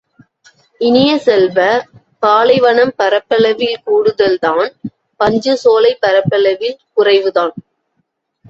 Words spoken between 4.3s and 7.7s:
தான் பசுஞ்சோலை பரப்பளவில் குறைவுதான்.